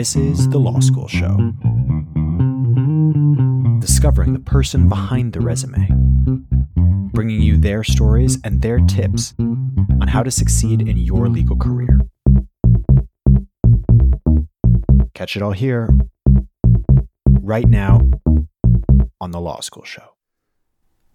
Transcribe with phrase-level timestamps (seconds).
[0.00, 1.36] This is The Law School Show.
[3.80, 5.88] Discovering the person behind the resume,
[7.12, 12.00] bringing you their stories and their tips on how to succeed in your legal career.
[15.12, 15.90] Catch it all here,
[17.42, 18.00] right now,
[19.20, 20.14] on The Law School Show.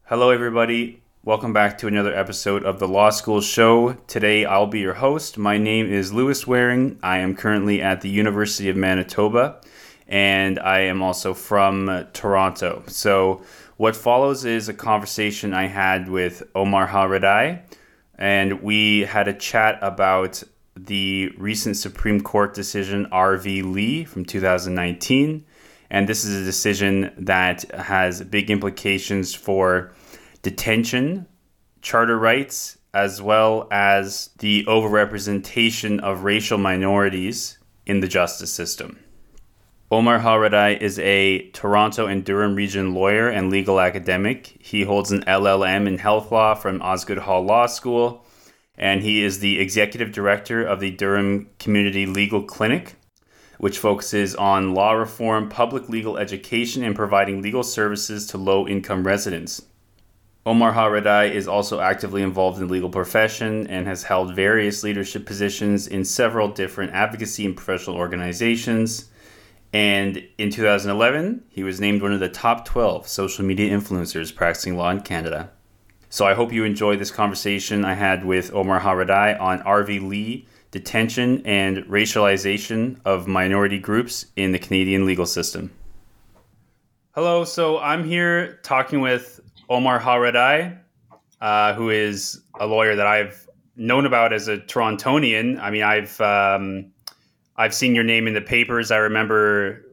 [0.03, 1.01] Hello, everybody.
[1.25, 3.93] Welcome back to another episode of the Law School Show.
[4.05, 5.39] Today I'll be your host.
[5.39, 6.99] My name is Lewis Waring.
[7.01, 9.59] I am currently at the University of Manitoba
[10.07, 12.83] and I am also from Toronto.
[12.85, 13.41] So,
[13.77, 17.57] what follows is a conversation I had with Omar Ha-Redeye,
[18.19, 20.43] and we had a chat about
[20.75, 25.43] the recent Supreme Court decision RV Le from 2019.
[25.89, 29.91] And this is a decision that has big implications for
[30.45, 31.25] detention,
[31.81, 38.99] charter rights, as well as the overrepresentation of racial minorities in the justice system.
[39.89, 44.55] Omar Ha-Redeye is a Toronto and Durham region lawyer and legal academic.
[44.59, 48.23] He holds an LLM in health law from Osgoode Hall Law School,
[48.77, 52.93] and he is the executive director of the Durham Community Legal Clinic,
[53.57, 59.07] which focuses on law reform, public legal education, and providing legal services to low income
[59.07, 59.63] residents.
[60.47, 65.25] Omar Ha-Redeye is also actively involved in the legal profession and has held various leadership
[65.25, 69.09] positions in several different advocacy and professional organizations.
[69.73, 74.77] And in 2011, he was named one of the top 12 social media influencers practicing
[74.77, 75.49] law in Canada.
[76.09, 80.47] So I hope you enjoy this conversation I had with Omar Ha-Redeye on RV Le,
[80.69, 85.71] detention, and racialization of minority groups in the Canadian legal system.
[87.15, 90.71] Hello, so I'm here talking with Omar Ha-Redeye,
[91.41, 95.59] uh, who is a lawyer that I've known about as a Torontonian.
[95.59, 96.91] I mean, I've um,
[97.57, 98.91] I've seen your name in the papers.
[98.91, 99.85] I remember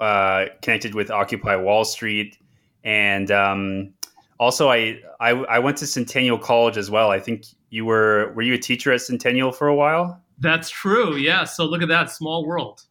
[0.00, 2.38] uh, connected with Occupy Wall Street,
[2.84, 3.94] and um,
[4.38, 7.10] also I, I I went to Centennial College as well.
[7.10, 10.22] I think you were were you a teacher at Centennial for a while?
[10.38, 11.16] That's true.
[11.16, 11.44] Yeah.
[11.44, 12.82] So look at that small world.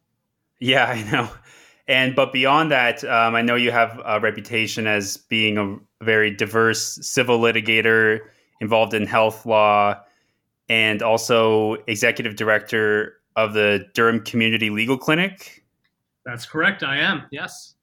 [0.60, 1.30] Yeah, I know.
[1.88, 6.30] And but beyond that, um, I know you have a reputation as being a very
[6.30, 8.20] diverse civil litigator
[8.60, 9.98] involved in health law,
[10.68, 15.64] and also executive director of the Durham Community Legal Clinic.
[16.26, 16.82] That's correct.
[16.82, 17.22] I am.
[17.30, 17.74] Yes.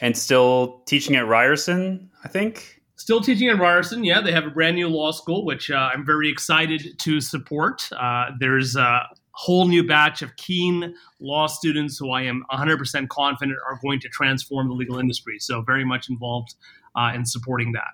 [0.00, 2.80] And still teaching at Ryerson, I think.
[2.96, 4.02] Still teaching at Ryerson.
[4.02, 7.88] Yeah, they have a brand new law school, which uh, I'm very excited to support.
[7.92, 9.02] Uh, there's a
[9.38, 14.08] whole new batch of keen law students who I am 100% confident are going to
[14.08, 15.38] transform the legal industry.
[15.38, 16.56] So, very much involved
[16.96, 17.92] uh, in supporting that.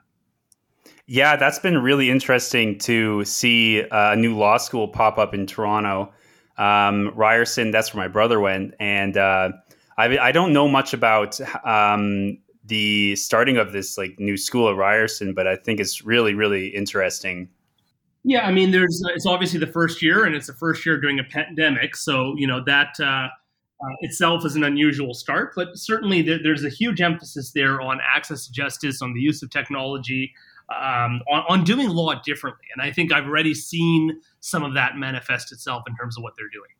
[1.06, 6.14] Yeah, that's been really interesting to see a new law school pop up in Toronto.
[6.56, 8.72] Um, Ryerson, that's where my brother went.
[8.80, 9.50] And uh,
[9.98, 14.76] I, I, don't know much about um, the starting of this like new school at
[14.76, 17.50] Ryerson, but I think it's really, really interesting.
[18.24, 21.20] Yeah, I mean, there's it's obviously the first year, and it's the first year during
[21.20, 23.28] a pandemic, so you know that uh, uh,
[24.00, 25.52] itself is an unusual start.
[25.54, 29.42] But certainly, there, there's a huge emphasis there on access to justice, on the use
[29.42, 30.32] of technology,
[30.70, 32.64] um, on, on doing law differently.
[32.74, 36.32] And I think I've already seen some of that manifest itself in terms of what
[36.36, 36.70] they're doing.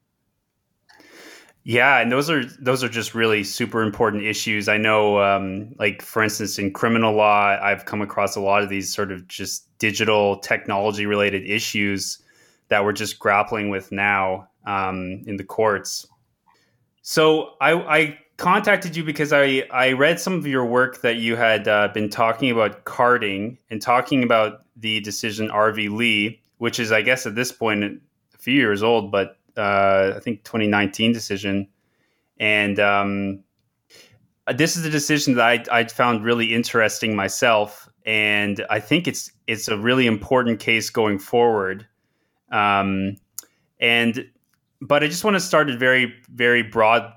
[1.66, 4.68] Yeah, and those are those are just really super important issues.
[4.68, 8.68] I know, um, like for instance, in criminal law, I've come across a lot of
[8.68, 12.22] these sort of just digital technology related issues
[12.68, 16.06] that we're just grappling with now um, in the courts.
[17.00, 21.34] So I, I, contacted you because I I read some of your work that you
[21.34, 26.92] had uh, been talking about carding and talking about the decision RV Le, which is
[26.92, 31.68] I guess at this point a few years old, but uh, I think 2019 decision,
[32.38, 33.44] and um,
[34.54, 39.30] this is a decision that I, I found really interesting myself, and I think it's
[39.46, 41.86] it's a really important case going forward.
[42.52, 43.16] Um,
[43.80, 44.28] and
[44.80, 47.12] but I just want to start at very very broad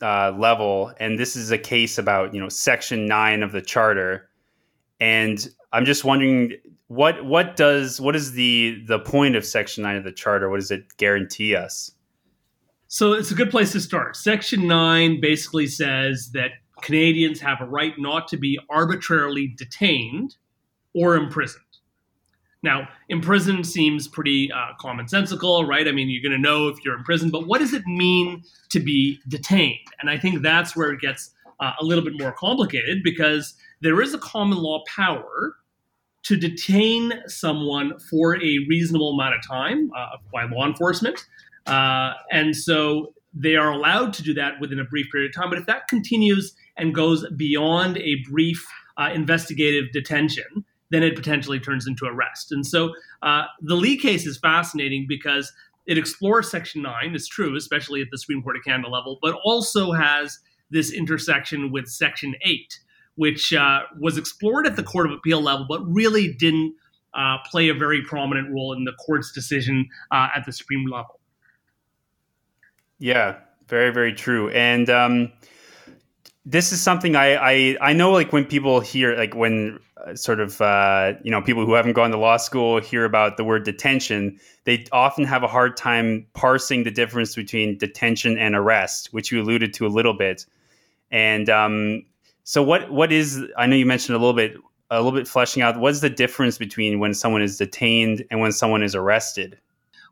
[0.00, 4.28] uh, level, and this is a case about you know Section Nine of the Charter,
[4.98, 6.54] and I'm just wondering
[6.92, 10.50] what what does what is the the point of section 9 of the charter?
[10.50, 11.92] What does it guarantee us?
[12.88, 14.14] So it's a good place to start.
[14.14, 16.50] Section 9 basically says that
[16.82, 20.36] canadians have a right not to be arbitrarily detained
[20.94, 21.64] or imprisoned.
[22.62, 25.88] Now imprisoned seems pretty uh, commonsensical right?
[25.88, 28.42] I mean you're going to know if you're in prison but what does it mean
[28.68, 29.88] to be detained?
[30.00, 34.02] And i think that's where it gets uh, a little bit more complicated because there
[34.02, 35.56] is a common law power
[36.24, 41.26] to detain someone for a reasonable amount of time uh, by law enforcement.
[41.66, 45.50] Uh, and so they are allowed to do that within a brief period of time.
[45.50, 48.64] But if that continues and goes beyond a brief
[48.96, 52.52] uh, investigative detention, then it potentially turns into arrest.
[52.52, 52.92] And so
[53.22, 55.50] uh, the Le case is fascinating because
[55.86, 59.34] it explores Section 9, it's true, especially at the Supreme Court of Canada level, but
[59.44, 60.38] also has
[60.70, 62.78] this intersection with Section 8,
[63.16, 66.74] which uh, was explored at the Court of Appeal level, but really didn't
[67.14, 71.20] uh, play a very prominent role in the court's decision uh, at the Supreme level.
[72.98, 73.36] Yeah,
[73.68, 74.48] very, very true.
[74.50, 75.32] And um,
[76.44, 80.40] this is something I, I, I know, like when people hear, like when uh, sort
[80.40, 83.64] of, uh, you know, people who haven't gone to law school hear about the word
[83.64, 89.30] detention, they often have a hard time parsing the difference between detention and arrest, which
[89.30, 90.46] you alluded to a little bit.
[91.10, 92.04] And um,
[92.44, 93.42] so, what what is?
[93.56, 94.54] I know you mentioned a little bit
[94.90, 98.52] a little bit fleshing out what's the difference between when someone is detained and when
[98.52, 99.58] someone is arrested?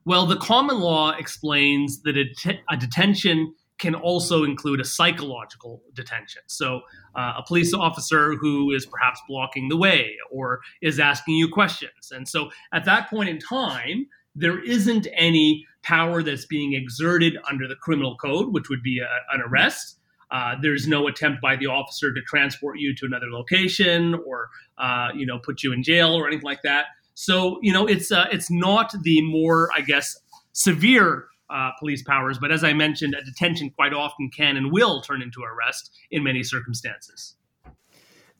[0.06, 5.82] Well, the common law explains that a, det- a detention can also include a psychological
[5.94, 6.42] detention.
[6.46, 6.80] So,
[7.14, 12.10] uh, a police officer who is perhaps blocking the way or is asking you questions.
[12.10, 17.68] And so, at that point in time, there isn't any power that's being exerted under
[17.68, 19.98] the criminal code, which would be a, an arrest.
[20.30, 24.48] Uh, there's no attempt by the officer to transport you to another location or
[24.78, 26.86] uh, you know put you in jail or anything like that.
[27.14, 30.16] So you know it's uh, it's not the more I guess
[30.52, 35.02] severe uh, police powers, but as I mentioned, a detention quite often can and will
[35.02, 37.34] turn into arrest in many circumstances.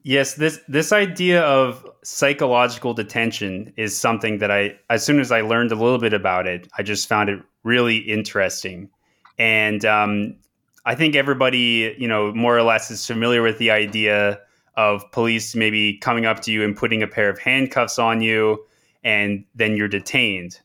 [0.03, 5.43] Yes, this this idea of psychological detention is something that I as soon as I
[5.43, 8.89] learned a little bit about it, I just found it really interesting.
[9.39, 10.37] And um,
[10.91, 14.41] I think everybody, you know, more or less is familiar with the idea
[14.75, 18.65] of police maybe coming up to you and putting a pair of handcuffs on you
[19.05, 20.59] and then you're detained.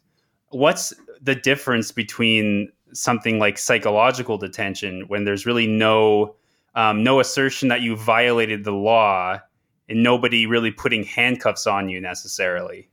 [0.49, 6.35] What's the difference between something like psychological detention when there's really no
[6.73, 9.39] um, no assertion that you violated the law
[9.87, 12.89] and nobody really putting handcuffs on you necessarily?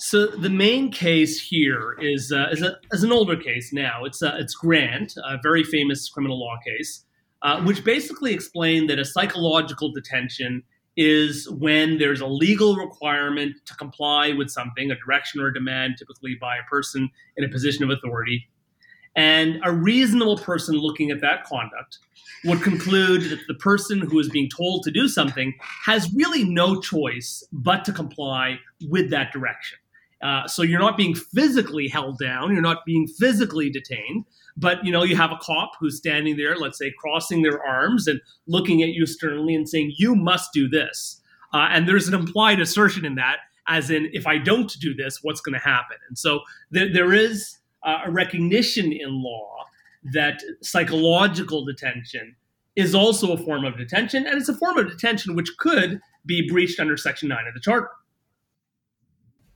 [0.00, 4.06] So the main case here is uh, is, a, is, an older case now.
[4.06, 7.04] It's uh, it's Grant, a very famous criminal law case,
[7.42, 10.62] uh, which basically explained that a psychological detention
[10.96, 15.96] is when there's a legal requirement to comply with something, a direction or a demand,
[15.98, 18.48] typically by a person in a position of authority,
[19.16, 21.98] and a reasonable person looking at that conduct
[22.46, 25.52] would conclude that the person who is being told to do something
[25.84, 28.58] has really no choice but to comply
[28.88, 29.78] with that direction.
[30.22, 34.24] Uh, so you're not being physically held down, you're not being physically detained,
[34.56, 38.06] but you know you have a cop who's standing there, let's say, crossing their arms
[38.06, 41.20] and looking at you sternly and saying, "You must do this."
[41.52, 45.20] Uh, and there's an implied assertion in that, as in, if I don't do this,
[45.22, 45.96] what's going to happen?
[46.08, 46.40] And so
[46.70, 49.64] there, is uh, a recognition in law
[50.12, 52.36] that psychological detention
[52.76, 56.48] is also a form of detention, and it's a form of detention which could be
[56.48, 57.90] breached under Section 9 of the Charter.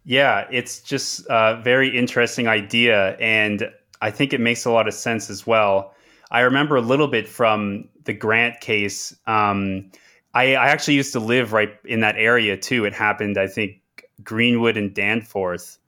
[0.04, 3.16] Yeah, it's just a very interesting idea.
[3.16, 3.70] And
[4.02, 5.94] I think it makes a lot of sense as well.
[6.30, 9.16] I remember a little bit from the Grant case.
[9.26, 9.90] Um,
[10.34, 12.84] I, I, actually used to live right in that area too.
[12.84, 13.80] It happened, I think,
[14.22, 15.78] Greenwood and Danforth.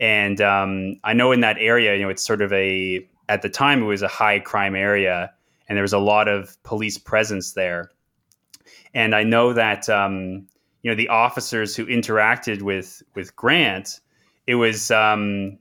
[0.00, 3.50] And um, I know in that area, you know, it's sort of a, at the
[3.50, 5.32] time, it was a high crime area
[5.68, 7.90] and there was a lot of police presence there.
[8.92, 10.48] And I know that um,
[10.82, 14.00] you know the officers who interacted with with Grant,
[14.46, 15.58] it was um,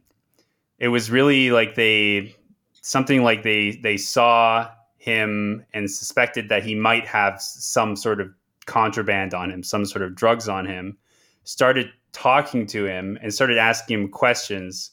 [0.79, 2.35] it was really like they
[2.81, 8.29] something like they they saw him and suspected that he might have some sort of
[8.65, 10.97] contraband on him, some sort of drugs on him,
[11.43, 14.91] started talking to him and started asking him questions,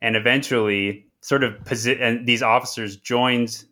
[0.00, 3.64] and eventually sort of posi- and these officers joined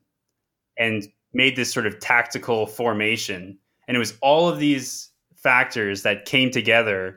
[0.78, 5.10] and made this sort of tactical formation, and it was all of these
[5.46, 7.16] factors that came together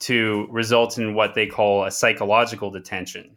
[0.00, 3.36] to result in what they call a psychological detention.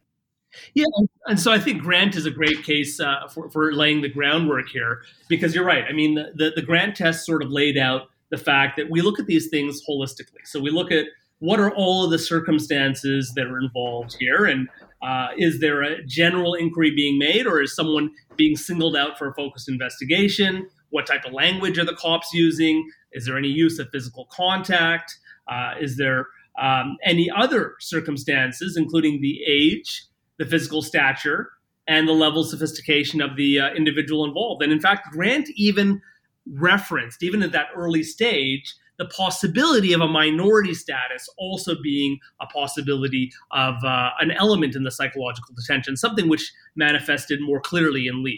[0.74, 0.86] Yeah,
[1.28, 4.68] and so I think Grant is a great case uh, for, for laying the groundwork
[4.70, 5.84] here because you're right.
[5.88, 9.02] I mean, the, the, the Grant test sort of laid out the fact that we
[9.02, 10.44] look at these things holistically.
[10.46, 11.06] So we look at
[11.38, 14.68] what are all of the circumstances that are involved here, and
[15.04, 19.30] uh, is there a general inquiry being made, or is someone being singled out for
[19.30, 20.68] a focused investigation?
[20.92, 22.90] What type of language are the cops using?
[23.12, 25.18] Is there any use of physical contact?
[25.48, 26.28] Uh, is there
[26.62, 30.06] um, any other circumstances, including the age,
[30.38, 31.50] the physical stature,
[31.88, 34.62] and the level of sophistication of the uh, individual involved?
[34.64, 36.02] And in fact, Grant even
[36.46, 42.46] referenced, even at that early stage, the possibility of a minority status also being a
[42.46, 48.24] possibility of uh, an element in the psychological detention, something which manifested more clearly in
[48.24, 48.32] Le.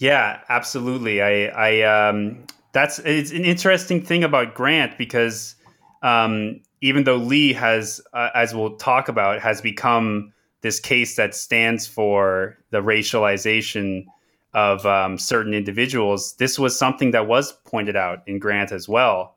[0.00, 1.20] Yeah, absolutely.
[1.20, 2.38] I, I, um,
[2.72, 5.54] that's it's an interesting thing about Grant because
[6.02, 11.34] um, even though Le has, uh, as we'll talk about, has become this case that
[11.34, 14.06] stands for the racialization
[14.54, 19.36] of um, certain individuals, this was something that was pointed out in Grant as well,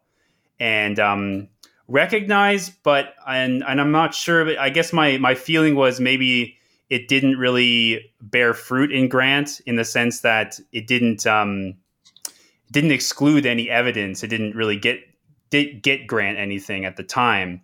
[0.62, 1.50] and um,
[1.90, 2.72] recognized.
[2.84, 4.46] But and and I'm not sure.
[4.46, 6.58] But I guess my my feeling was maybe
[6.94, 11.74] it didn't really bear fruit in Grant in the sense that it didn't um,
[12.72, 14.24] didn't exclude any evidence.
[14.24, 15.00] It didn't really get
[15.50, 17.62] did get Grant anything at the time.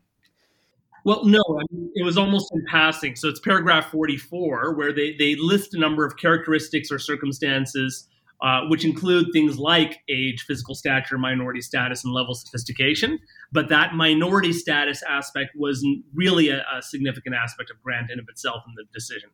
[1.05, 3.15] Well, no, I mean, it was almost in passing.
[3.15, 8.07] So it's paragraph 44 where they, they list a number of characteristics or circumstances,
[8.41, 13.19] uh, which include things like age, physical stature, minority status, and level sophistication.
[13.51, 18.25] But that minority status aspect wasn't really a, a significant aspect of Grant in of
[18.29, 19.29] itself in the decision.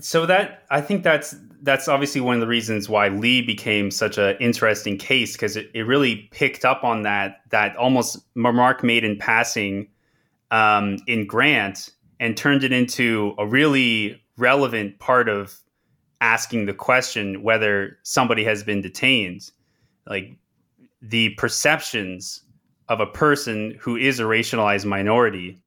[0.00, 4.18] So that I think that's that's obviously one of the reasons why Lee became such
[4.18, 9.02] an interesting case because it, it really picked up on that that almost remark made
[9.02, 9.88] in passing
[10.50, 11.90] um, in Grant
[12.20, 15.58] and turned it into a really relevant part of
[16.20, 19.50] asking the question whether somebody has been detained.
[20.06, 20.36] Like
[21.00, 22.42] the perceptions
[22.88, 25.60] of a person who is a racialized minority.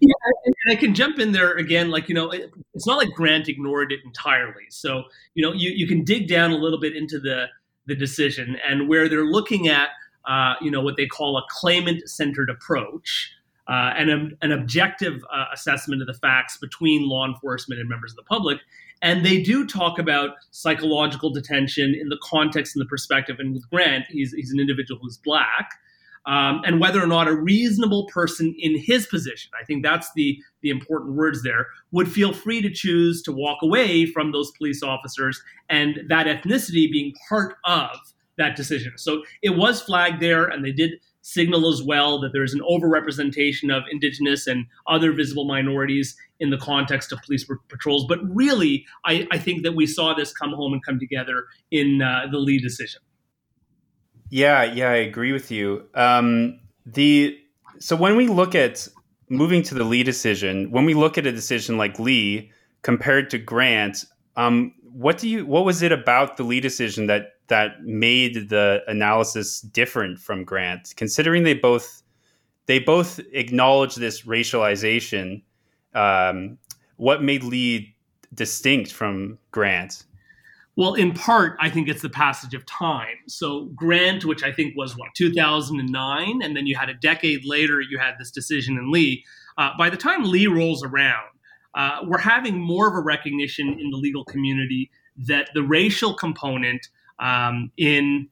[0.00, 0.14] Yeah,
[0.44, 1.90] and I can jump in there again.
[1.90, 4.64] Like, you know, it's not like Grant ignored it entirely.
[4.70, 5.04] So,
[5.34, 7.46] you know, you, you can dig down a little bit into the,
[7.86, 9.90] the decision and where they're looking at,
[10.26, 13.32] uh, you know, what they call a claimant centered approach
[13.68, 18.12] uh, and a, an objective uh, assessment of the facts between law enforcement and members
[18.12, 18.58] of the public.
[19.00, 23.36] And they do talk about psychological detention in the context and the perspective.
[23.38, 25.70] And with Grant, he's, he's an individual who's black.
[26.26, 30.38] Um, and whether or not a reasonable person in his position, I think that's the,
[30.60, 34.82] the important words there, would feel free to choose to walk away from those police
[34.82, 35.40] officers
[35.70, 37.90] and that ethnicity being part of
[38.36, 38.92] that decision.
[38.98, 43.74] So it was flagged there, and they did signal as well that there's an overrepresentation
[43.74, 48.06] of indigenous and other visible minorities in the context of police patrols.
[48.08, 52.00] But really, I, I think that we saw this come home and come together in
[52.02, 53.02] uh, the Le decision.
[54.30, 55.84] Yeah, yeah, I agree with you.
[55.94, 57.38] Um, the
[57.78, 58.88] so when we look at
[59.28, 62.42] moving to the Le decision, when we look at a decision like Le
[62.82, 64.04] compared to Grant,
[64.36, 68.82] um, what do you what was it about the Le decision that that made the
[68.86, 72.02] analysis different from Grant, considering they both
[72.66, 75.42] they both acknowledge this racialization.
[75.94, 76.58] Um,
[76.96, 77.80] what made Le
[78.34, 80.04] distinct from Grant?
[80.76, 83.16] Well, in part, I think it's the passage of time.
[83.26, 87.80] So Grant, which I think was what 2009, and then you had a decade later,
[87.80, 89.16] you had this decision in Le.
[89.56, 91.30] Uh, by the time Le rolls around,
[91.74, 96.86] uh, we're having more of a recognition in the legal community that the racial component
[97.20, 98.28] um, in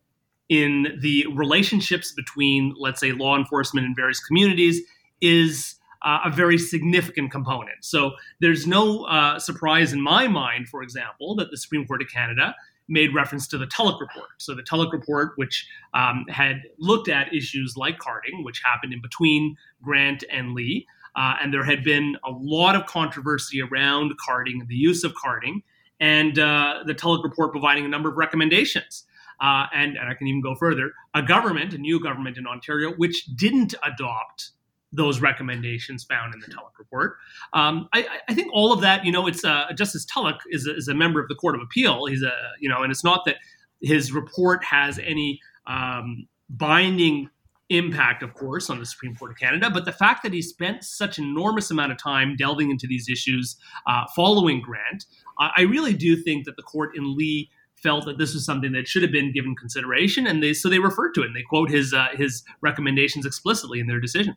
[0.49, 4.81] in the relationships between, let's say, law enforcement and various communities
[5.21, 7.85] is uh, a very significant component.
[7.85, 12.09] So there's no uh, surprise in my mind, for example, that the Supreme Court of
[12.09, 12.55] Canada
[12.88, 14.28] made reference to the Tulloch report.
[14.38, 19.02] So the Tulloch report, which um, had looked at issues like carding, which happened in
[19.02, 20.83] between Grant and Le,
[21.16, 25.62] uh, and there had been a lot of controversy around carding the use of carding
[26.00, 29.05] and uh, the Tulloch report providing a number of recommendations.
[29.41, 32.93] Uh, and, and I can even go further a government, a new government in Ontario,
[32.93, 34.53] which didn't adopt
[34.93, 37.17] those recommendations found in the Tulloch report.
[37.53, 40.75] Um, I, I, think all of that, you know, it's uh, Justice Tulloch is a,
[40.75, 42.07] is a member of the Court of Appeal.
[42.07, 43.37] He's a, you know, and it's not that
[43.83, 47.29] his report has any um, binding
[47.68, 50.85] impact, of course, on the Supreme Court of Canada, but the fact that he spent
[50.85, 53.56] such enormous amount of time delving into these issues
[53.87, 55.06] uh, following Grant,
[55.40, 57.44] uh, I really do think that the court in Le
[57.75, 60.78] felt that this was something that should have been given consideration, and they so they
[60.78, 64.37] referred to it and they quote his uh, his recommendations explicitly in their decision.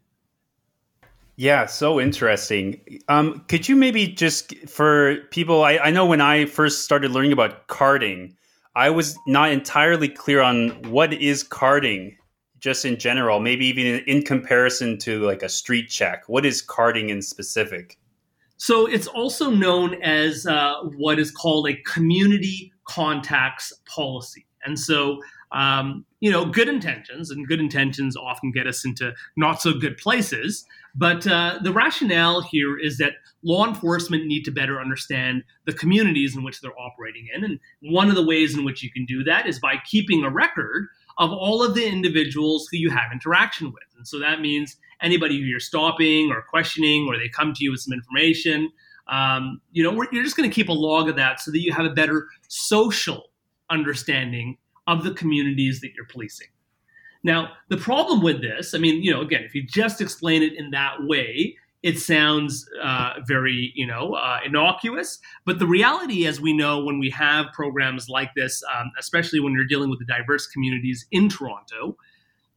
[1.36, 3.00] Yeah, so interesting.
[3.08, 5.64] Um, could you maybe just for people?
[5.64, 8.36] I, I know when I first started learning about carding,
[8.76, 12.18] I was not entirely clear on what is carding
[12.60, 16.28] just in general, maybe even in, comparison to like a street check?
[16.28, 17.98] What is carding in specific?
[18.58, 24.46] So it's also known as uh, what is called a community contacts policy.
[24.66, 25.20] And so,
[25.54, 29.98] um, you know, good intentions and good intentions often get us into not so good
[29.98, 30.66] places.
[30.96, 33.14] But uh, the rationale here is that
[33.44, 37.46] law enforcement need to better understand the communities in which they're operating in.
[37.46, 40.30] And one of the ways in which you can do that is by keeping a
[40.30, 40.90] record
[41.20, 43.84] of all of the individuals who you have interaction with.
[43.98, 47.72] And so that means anybody who you're stopping or questioning, or they come to you
[47.72, 48.72] with some information.
[49.08, 51.74] Um, you know, you're just going to keep a log of that so that you
[51.74, 53.32] have a better social
[53.70, 54.58] understanding
[54.88, 56.48] of the communities that you're policing.
[57.24, 60.54] Now, the problem with this, I mean, you know, again, if you just explain it
[60.54, 65.20] in that way, it sounds uh, very, you know, uh, innocuous.
[65.46, 69.54] But the reality, as we know, when we have programs like this, um, especially when
[69.54, 71.98] you're dealing with the diverse communities in Toronto,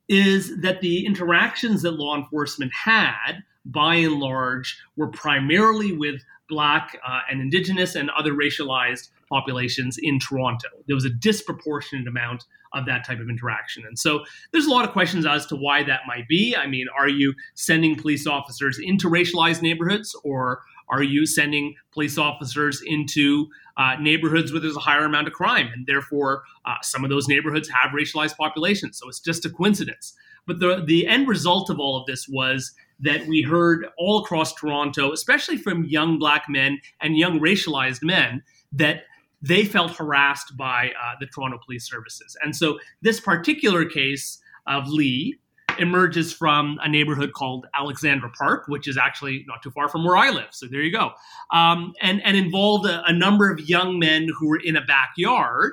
[0.09, 6.99] is that the interactions that law enforcement had, by and large, were primarily with Black
[7.07, 10.69] uh, and Indigenous and other racialized populations in Toronto.
[10.87, 13.85] There was a disproportionate amount of that type of interaction.
[13.87, 16.57] And so there's a lot of questions as to why that might be.
[16.57, 22.19] I mean, are you sending police officers into racialized neighborhoods or are you sending police
[22.19, 25.71] officers into uh, neighborhoods where there's a higher amount of crime?
[25.73, 28.99] And therefore, uh, some of those neighborhoods have racialized populations.
[28.99, 30.15] So it's just a coincidence.
[30.47, 34.53] But the, the end result of all of this was that we heard all across
[34.55, 39.05] Toronto, especially from young black men and young racialized men, that
[39.43, 42.37] they felt harassed by uh, the Toronto Police Services.
[42.43, 45.33] And so this particular case of Le
[45.79, 50.17] emerges from a neighborhood called Alexandra Park, which is actually not too far from where
[50.17, 50.49] I live.
[50.51, 51.13] So there you go.
[51.51, 55.73] Um, and, and involved a, a, number of young men who were in a backyard.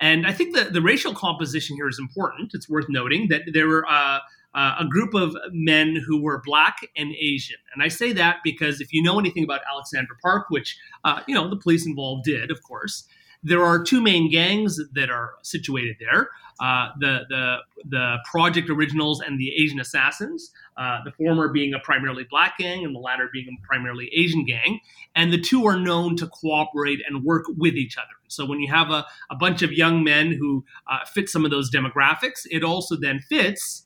[0.00, 2.52] And I think the, the racial composition here is important.
[2.54, 4.20] It's worth noting that there were uh,
[4.54, 7.58] uh, a group of men who were black and Asian.
[7.72, 11.34] And I say that because if you know anything about Alexandra Park, which, uh, you
[11.34, 13.04] know, the police involved did, of course,
[13.44, 16.30] there are two main gangs that are situated there.
[16.60, 17.56] Uh, the the
[17.86, 20.50] the Project Originals and the Asian Assassins.
[20.76, 24.44] Uh, the former being a primarily black gang, and the latter being a primarily Asian
[24.44, 24.80] gang.
[25.14, 28.14] And the two are known to cooperate and work with each other.
[28.28, 31.50] So when you have a, a bunch of young men who uh, fit some of
[31.50, 33.83] those demographics, it also then fits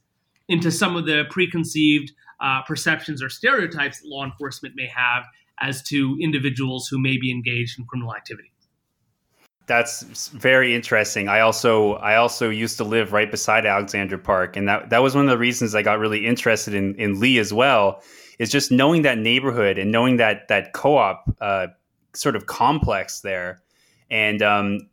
[0.48, 5.24] into some of the preconceived uh, perceptions or stereotypes that law enforcement may have
[5.60, 8.52] as to individuals who may be engaged in criminal activity.
[9.66, 11.28] That's very interesting.
[11.28, 15.14] I also I also used to live right beside Alexandra Park, and that that was
[15.14, 18.02] one of the reasons I got really interested in in Le as well.
[18.38, 21.66] Is just knowing that neighborhood and knowing that that co-op uh,
[22.14, 23.60] sort of complex there,
[24.10, 24.88] and um,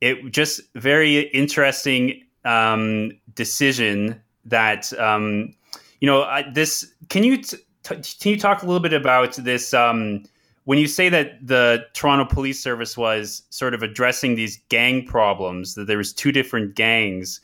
[0.00, 5.54] it just very interesting um, decision that um,
[6.00, 6.92] you know I, this.
[7.08, 9.72] Can you t- t- can you talk a little bit about this?
[9.74, 10.24] Um,
[10.64, 15.74] when you say that the Toronto Police Service was sort of addressing these gang problems,
[15.74, 17.40] that there was two different gangs.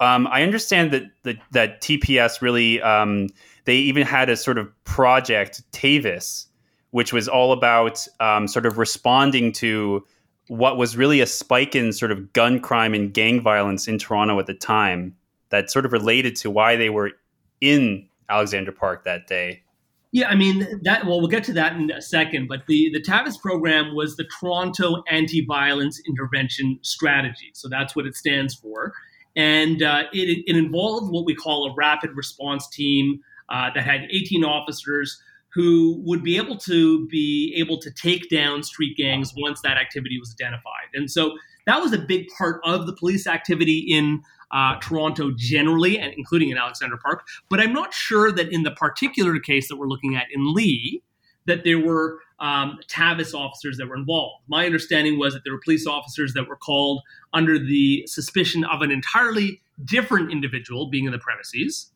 [0.00, 3.28] Um, I understand that that, that TPS really um,
[3.64, 6.46] they even had a sort of project Tavis,
[6.90, 10.04] which was all about um, sort of responding to
[10.48, 14.38] what was really a spike in sort of gun crime and gang violence in Toronto
[14.40, 15.14] at the time
[15.50, 17.12] that sort of related to why they were
[17.60, 19.62] in Alexandra Park that day.
[20.10, 21.04] Yeah, I mean that.
[21.04, 22.48] Well, we'll get to that in a second.
[22.48, 27.50] But the the TAVIS program was the Toronto Anti-Violence Intervention Strategy.
[27.52, 28.94] So that's what it stands for,
[29.36, 34.06] and uh, it, it involved what we call a rapid response team uh, that had
[34.10, 35.20] 18 officers
[35.52, 40.18] who would be able to be able to take down street gangs once that activity
[40.18, 40.88] was identified.
[40.94, 45.98] And so that was a big part of the police activity in uh, Toronto generally,
[45.98, 47.26] and including in Alexandra Park.
[47.48, 51.00] But I'm not sure that in the particular case that we're looking at in Le,
[51.46, 54.44] that there were um, TAVIS officers that were involved.
[54.48, 58.82] My understanding was that there were police officers that were called under the suspicion of
[58.82, 61.90] an entirely different individual being in the premises.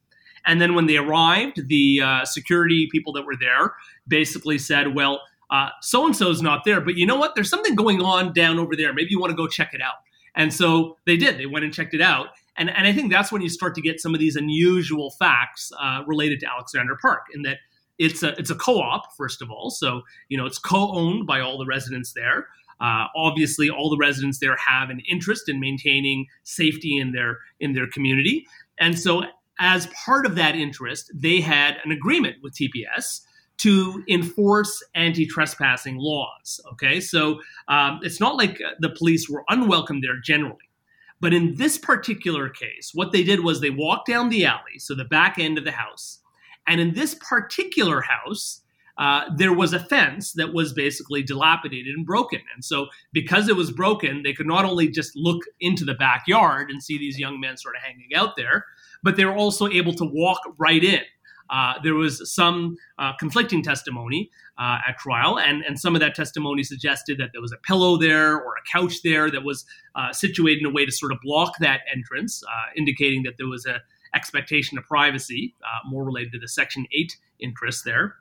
[0.47, 3.75] And then when they arrived, the uh, security people that were there
[4.09, 5.21] basically said, well,
[5.81, 7.35] so and so is not there, but you know what?
[7.35, 8.93] There's something going on down over there.
[8.93, 9.97] Maybe you want to go check it out.
[10.35, 11.39] And so they did.
[11.39, 12.29] They went and checked it out.
[12.57, 15.73] And, and I think that's when you start to get some of these unusual facts
[15.81, 17.59] uh, related to Alexandra Park, in that
[17.99, 21.59] it's a it's a co-op first of all, so you know it's co-owned by all
[21.59, 22.49] the residents there.
[22.81, 27.75] Uh, obviously, all the residents there have an interest in maintaining safety in their in
[27.75, 28.47] their community,
[28.79, 29.23] and so
[29.61, 33.21] as part of that interest, they had an agreement with TPS
[33.59, 36.61] to enforce anti-trespassing laws.
[36.73, 40.57] Okay, so um, it's not like the police were unwelcome there generally.
[41.23, 44.93] But in this particular case, what they did was they walked down the alley, so
[44.93, 46.19] the back end of the house.
[46.67, 48.63] And in this particular house,
[48.99, 52.41] uh, there was a fence that was basically dilapidated and broken.
[52.53, 56.71] And so, because it was broken, they could not only just look into the backyard
[56.71, 58.67] and see these young men sort of hanging out there,
[59.05, 61.03] but they were also able to walk right in.
[61.51, 66.15] Uh, there was some uh, conflicting testimony uh, at trial, and, and some of that
[66.15, 70.13] testimony suggested that there was a pillow there or a couch there that was uh,
[70.13, 73.67] situated in a way to sort of block that entrance, uh, indicating that there was
[73.67, 73.81] a
[74.15, 75.55] expectation of privacy,
[75.87, 78.17] more related to the Section 8 interest there.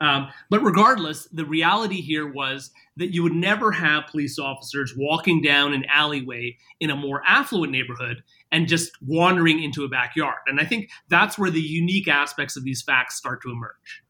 [0.00, 5.42] Um, but regardless, the reality here was that you would never have police officers walking
[5.42, 10.38] down an alleyway in a more affluent neighborhood and just wandering into a backyard.
[10.46, 14.02] And I think that's where the unique aspects of these facts start to emerge.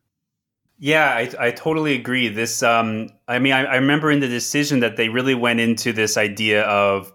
[0.79, 2.29] Yeah, I, I totally agree.
[2.29, 5.93] This, um, I mean, I, I remember in the decision that they really went into
[5.93, 7.13] this idea of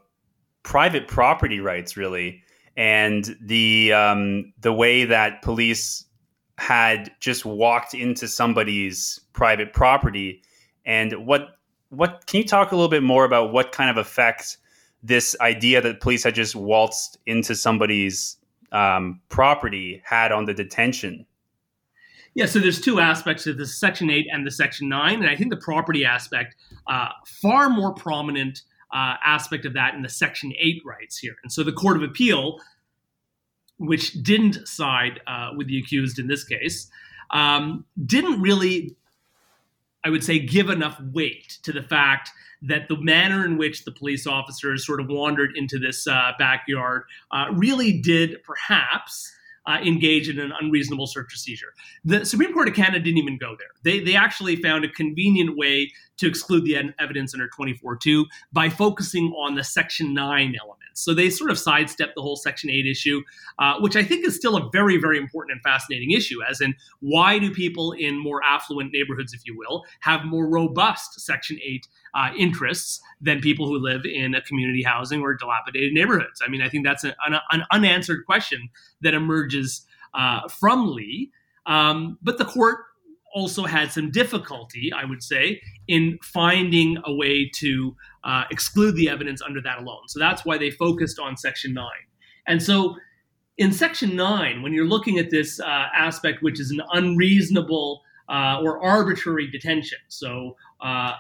[0.64, 2.42] private property rights, really,
[2.76, 6.06] and the um, the way that police
[6.64, 10.42] had just walked into somebody's private property.
[10.86, 11.58] And what
[11.90, 14.58] what can you talk a little bit more about what kind of effect
[15.04, 18.38] this idea that police had just waltzed into somebody's
[18.72, 21.26] um, property had on the detention?
[22.34, 25.36] Yeah so there's two aspects of the section 8 and the section 9 and i
[25.36, 26.56] think the property aspect
[26.88, 31.36] uh, far more prominent uh, aspect of that in the section 8 rights here.
[31.44, 32.60] And so the court of appeal
[33.84, 36.90] which didn't side uh, with the accused in this case,
[37.32, 38.96] um, didn't really,
[40.06, 42.30] I would say, give enough weight to the fact
[42.62, 47.04] that the manner in which the police officers sort of wandered into this uh, backyard
[47.32, 49.34] uh, really did perhaps
[49.66, 51.74] uh, engage in an unreasonable search or seizure.
[52.06, 53.70] The Supreme Court of Canada didn't even go there.
[53.84, 58.70] They, they actually found a convenient way to exclude the evidence under 24 2 by
[58.70, 60.83] focusing on the Section 9 element.
[60.94, 63.22] So they sort of sidestepped the whole Section 8 issue,
[63.60, 66.76] uh, which I think is still a very, very important and fascinating issue, as in
[67.00, 71.88] why do people in more affluent neighborhoods, if you will, have more robust Section 8
[72.14, 76.42] uh, interests than people who live in a community housing or dilapidated neighborhoods?
[76.46, 78.70] I mean, I think that's an, an, an unanswered question
[79.02, 81.28] that emerges uh, from Le.
[81.66, 82.80] Um, but the court
[83.34, 89.10] also had some difficulty, I would say, in finding a way to uh, exclude the
[89.10, 90.08] evidence under that alone.
[90.08, 91.86] So that's why they focused on Section 9.
[92.48, 92.96] And so
[93.58, 98.62] in Section 9, when you're looking at this uh, aspect, which is an unreasonable uh,
[98.62, 101.14] or arbitrary detention, so uh,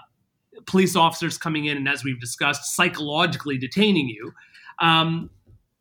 [0.66, 4.32] police officers coming in and, as we've discussed, psychologically detaining you.
[4.80, 5.30] Um,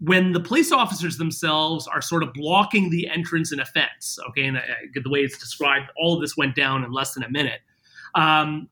[0.05, 4.57] when the police officers themselves are sort of blocking the entrance and offense, okay, and
[4.57, 4.63] uh,
[4.95, 7.61] the way it's described, all of this went down in less than a minute.
[8.17, 8.69] Um,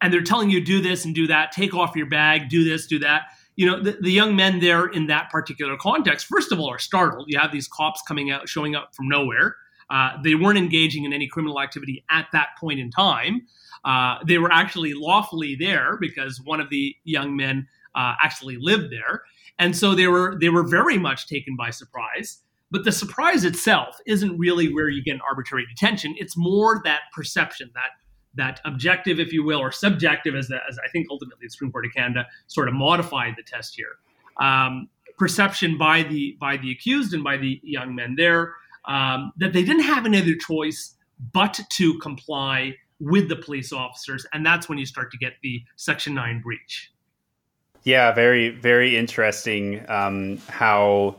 [0.00, 2.86] and they're telling you do this and do that, take off your bag, do this,
[2.86, 3.22] do that.
[3.56, 6.78] You know, the, the young men there in that particular context, first of all, are
[6.78, 7.26] startled.
[7.28, 9.56] You have these cops coming out, showing up from nowhere.
[9.90, 13.42] Uh, they weren't engaging in any criminal activity at that point in time.
[13.84, 18.92] Uh, they were actually lawfully there because one of the young men uh, actually lived
[18.92, 19.22] there
[19.60, 22.38] and so they were they were very much taken by surprise.
[22.72, 26.14] But the surprise itself isn't really where you get an arbitrary detention.
[26.18, 27.90] It's more that perception, that
[28.34, 31.72] that objective, if you will, or subjective, as, the, as I think ultimately the Supreme
[31.72, 33.98] Court of Canada sort of modified the test here.
[34.40, 38.54] Um, perception by the by the accused and by the young men there
[38.86, 40.96] um, that they didn't have any other choice
[41.32, 45.62] but to comply with the police officers, and that's when you start to get the
[45.76, 46.92] Section Nine breach.
[47.84, 51.16] Yeah, very, very interesting um, how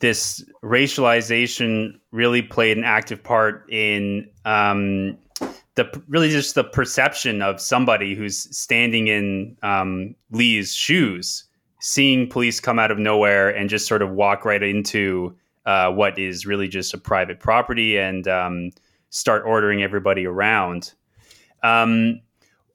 [0.00, 5.16] this racialization really played an active part in um,
[5.76, 11.44] the really just the perception of somebody who's standing in um, Le's shoes,
[11.80, 15.34] seeing police come out of nowhere and just sort of walk right into
[15.66, 18.70] uh, what is really just a private property and um,
[19.10, 20.92] start ordering everybody around.
[21.62, 22.20] Um,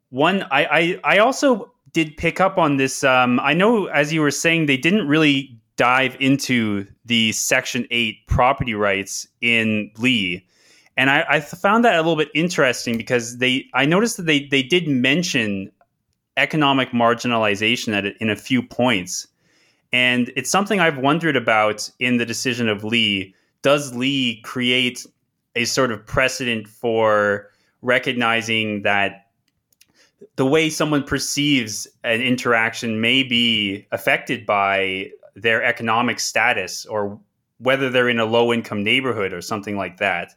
[0.09, 3.03] one, I, I, I also did pick up on this.
[3.03, 8.27] Um, I know, as you were saying, they didn't really dive into the Section 8
[8.27, 10.39] property rights in Le.
[10.97, 14.47] And I, I found that a little bit interesting because they I noticed that they,
[14.47, 15.71] they did mention
[16.35, 19.27] economic marginalization at, in a few points.
[19.93, 23.25] And it's something I've wondered about in the decision of Le.
[23.61, 25.05] Does Le create
[25.55, 27.49] a sort of precedent for
[27.81, 29.26] recognizing that
[30.35, 37.19] the way someone perceives an interaction may be affected by their economic status or
[37.59, 40.33] whether they're in a low income neighborhood or something like that.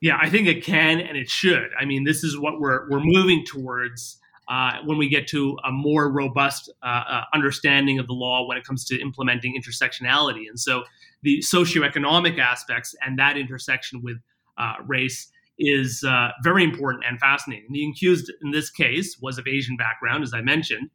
[0.00, 1.70] Yeah, I think it can and it should.
[1.78, 4.18] I mean, this is what we're we're moving towards
[4.48, 8.56] uh, when we get to a more robust uh, uh, understanding of the law when
[8.56, 10.48] it comes to implementing intersectionality.
[10.48, 10.84] And so,
[11.22, 14.18] the socioeconomic aspects and that intersection with
[14.56, 17.66] uh, race is uh, very important and fascinating.
[17.72, 20.90] The accused in this case was of Asian background, as I mentioned.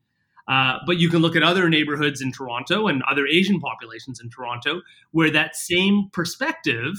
[0.48, 4.30] Uh, but you can look at other neighborhoods in Toronto and other Asian populations in
[4.30, 6.96] Toronto where that same perspective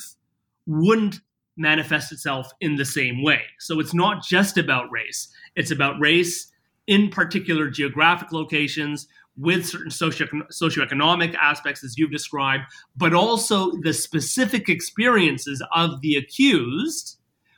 [0.67, 1.21] wouldn't
[1.57, 3.43] manifest itself in the same way.
[3.59, 6.51] So it's not just about race, it's about race
[6.87, 12.65] in particular geographic locations with certain socio- socioeconomic aspects, as you've described,
[12.97, 17.17] but also the specific experiences of the accused,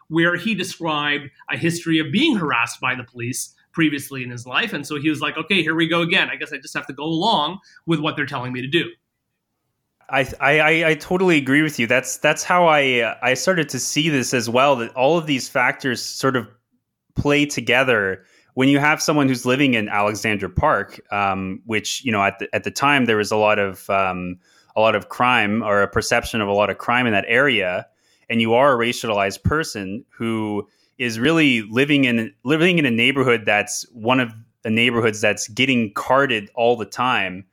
[0.08, 4.72] where he described a history of being harassed by the police previously in his life.
[4.72, 6.30] And so he was like, okay, here we go again.
[6.30, 8.90] I guess I just have to go along with what they're telling me to do.
[10.08, 11.88] I, I I totally agree with you.
[11.88, 14.76] That's that's how I I started to see this as well.
[14.76, 16.48] That all of these factors sort of
[17.16, 22.22] play together when you have someone who's living in Alexandra Park, um, which you know
[22.22, 24.38] at the, at the time there was a lot of um,
[24.76, 27.86] a lot of crime or a perception of a lot of crime in that area,
[28.28, 30.66] and you are a racialized person who
[30.98, 35.92] is really living in living in a neighborhood that's one of the neighborhoods that's getting
[35.94, 37.44] carded all the time.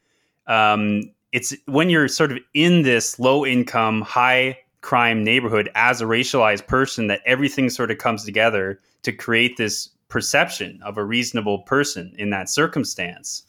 [0.47, 6.05] Um, it's when you're sort of in this low income, high crime neighborhood as a
[6.05, 11.59] racialized person that everything sort of comes together to create this perception of a reasonable
[11.59, 13.43] person in that circumstance.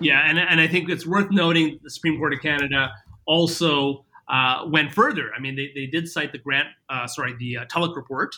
[0.00, 2.90] Yeah, and, and I think it's worth noting the Supreme Court of Canada
[3.26, 5.30] also uh, went further.
[5.36, 8.34] I mean, they, they did cite the Grant, uh, sorry, the uh, Tulloch report,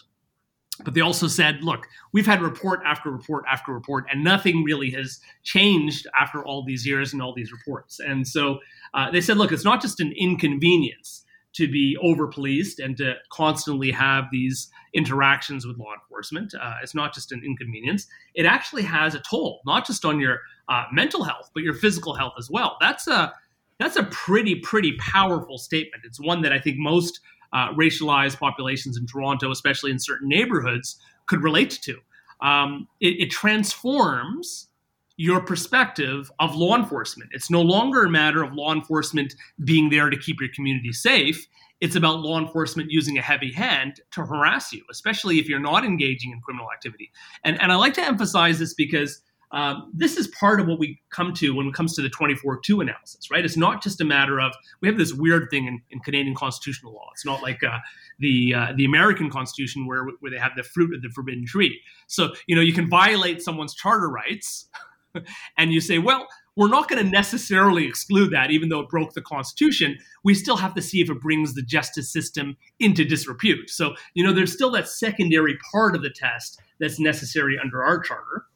[0.84, 4.90] but they also said, look, we've had report after report after report, and nothing really
[4.90, 8.00] has changed after all these years and all these reports.
[8.00, 8.60] And so
[8.94, 11.24] uh, they said, look, it's not just an inconvenience
[11.54, 16.54] to be over policed and to constantly have these interactions with law enforcement.
[16.54, 18.06] Uh, it's not just an inconvenience.
[18.34, 22.14] It actually has a toll, not just on your uh, mental health, but your physical
[22.14, 22.76] health as well.
[22.80, 23.34] That's a
[23.78, 26.04] that's a pretty pretty powerful statement.
[26.04, 27.20] It's one that I think most
[27.52, 31.96] uh, racialized populations in Toronto, especially in certain neighborhoods, could relate to.
[32.40, 34.68] Um, it, it transforms
[35.16, 37.30] your perspective of law enforcement.
[37.32, 41.46] It's no longer a matter of law enforcement being there to keep your community safe.
[41.80, 45.84] It's about law enforcement using a heavy hand to harass you, especially if you're not
[45.84, 47.10] engaging in criminal activity.
[47.44, 51.00] And, and I like to emphasize this because um, this is part of what we
[51.10, 53.44] come to when it comes to the 24-2 analysis, right?
[53.44, 56.92] It's not just a matter of we have this weird thing in, in Canadian constitutional
[56.92, 57.08] law.
[57.12, 57.78] It's not like uh,
[58.18, 61.80] the uh, the American Constitution where where they have the fruit of the forbidden tree.
[62.06, 64.68] So you know you can violate someone's charter rights
[65.56, 69.12] and you say, well, we're not going to necessarily exclude that, even though it broke
[69.12, 69.96] the Constitution.
[70.24, 73.70] We still have to see if it brings the justice system into disrepute.
[73.70, 78.00] So, you know, there's still that secondary part of the test that's necessary under our
[78.00, 78.46] charter.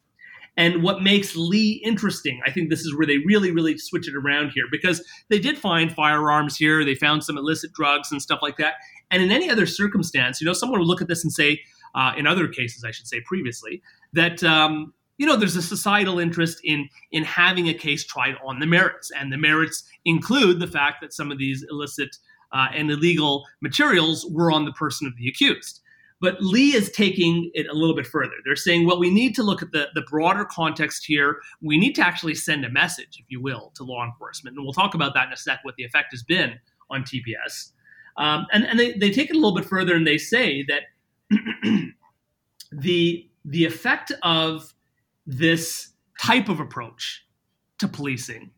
[0.56, 4.14] And what makes Le interesting, I think this is where they really, really switch it
[4.14, 8.40] around here because they did find firearms here, they found some illicit drugs and stuff
[8.42, 8.74] like that.
[9.10, 11.60] And in any other circumstance, you know, someone would look at this and say,
[11.94, 16.18] uh, in other cases, I should say previously, that um, you know there's a societal
[16.18, 19.10] interest in in having a case tried on the merits.
[19.10, 22.16] And the merits include the fact that some of these illicit
[22.50, 25.81] uh, and illegal materials were on the person of the accused
[26.22, 28.32] but le is taking it a little bit further.
[28.46, 31.40] They're saying well we need to look at the, the broader context here.
[31.60, 34.56] We need to actually send a message if you will to law enforcement.
[34.56, 36.54] And we'll talk about that in a sec what the effect has been
[36.90, 37.72] on tps
[38.16, 40.82] um, and, and they, they take it a little bit further and they say that
[42.72, 44.74] the the effect of
[45.26, 47.26] this type of approach
[47.78, 48.50] to policing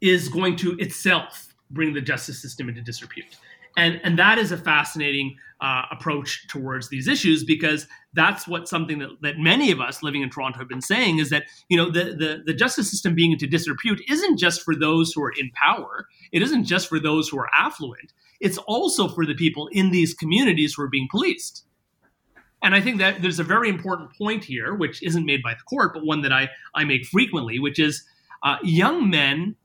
[0.00, 3.36] is going to itself bring the justice system into disrepute.
[3.76, 8.98] And, and that is a fascinating uh, approach towards these issues because that's what something
[8.98, 11.90] that, that many of us living in Toronto have been saying is that you know
[11.90, 15.50] the, the, the justice system being into disrepute isn't just for those who are in
[15.54, 16.06] power.
[16.32, 18.12] It isn't just for those who are affluent.
[18.40, 21.64] It's also for the people in these communities who are being policed.
[22.62, 25.62] And I think that there's a very important point here, which isn't made by the
[25.62, 28.04] court, but one that I, I make frequently, which is
[28.42, 29.56] uh, young men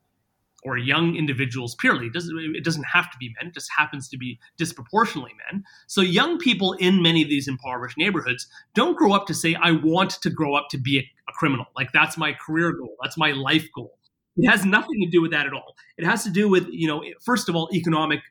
[0.63, 2.07] or young individuals purely.
[2.07, 5.63] It doesn't, it doesn't have to be men, it just happens to be disproportionately men.
[5.87, 9.71] So young people in many of these impoverished neighborhoods don't grow up to say, I
[9.71, 11.65] want to grow up to be a, a criminal.
[11.75, 13.97] Like that's my career goal, that's my life goal.
[14.37, 15.75] It has nothing to do with that at all.
[15.97, 18.21] It has to do with, you know, first of all, economic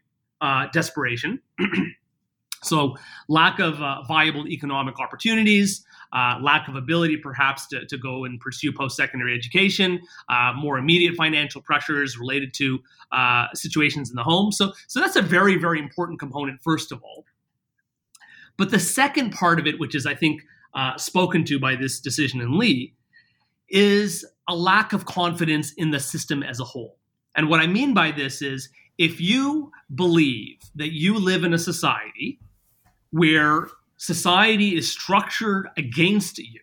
[0.41, 1.41] uh, desperation.
[2.62, 2.97] So,
[3.29, 8.40] lack of uh, viable economic opportunities, uh, lack of ability perhaps to, to go and
[8.40, 12.79] pursue post secondary education, uh, more immediate financial pressures related to
[13.12, 14.53] uh, situations in the home.
[14.53, 17.25] So, so, that's a very, very important component, first of all.
[18.57, 20.42] But the second part of it, which is, I think,
[20.75, 22.88] uh, spoken to by this decision in Le,
[23.68, 26.99] is a lack of confidence in the system as a whole.
[27.37, 31.59] And what I mean by this is if you believe that you live in a
[31.59, 32.40] society
[33.11, 33.68] where
[33.99, 36.61] society is structured against you.